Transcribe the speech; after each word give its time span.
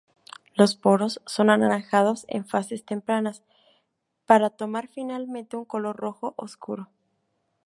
Los 0.55 0.75
poros 0.75 1.21
son 1.27 1.51
anaranjados 1.51 2.25
en 2.27 2.43
fases 2.47 2.83
tempranas 2.85 3.43
para 4.25 4.49
tomar 4.49 4.87
finalmente 4.87 5.57
un 5.57 5.65
color 5.65 5.95
rojo 5.95 6.33
oscuro. 6.37 6.89